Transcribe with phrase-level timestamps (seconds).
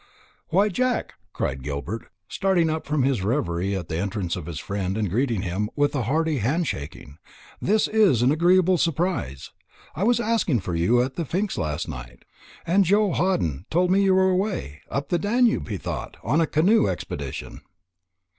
[0.47, 4.97] "Why, Jack," cried Gilbert, starting up from his reverie at the entrance of his friend,
[4.97, 7.19] and greeting him with a hearty handshaking,
[7.61, 9.51] "this is an agreeable surprise!
[9.95, 12.25] I was asking for you at the Pnyx last night,
[12.65, 16.47] and Joe Hawdon told me you were away up the Danube he thought, on a
[16.47, 17.61] canoe expedition."